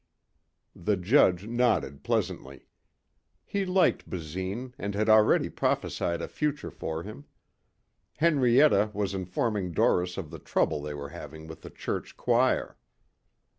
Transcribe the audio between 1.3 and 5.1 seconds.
nodded pleasantly. He liked Basine and had